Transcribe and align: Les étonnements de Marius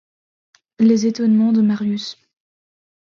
Les 0.79 1.05
étonnements 1.05 1.51
de 1.51 1.61
Marius 1.61 2.17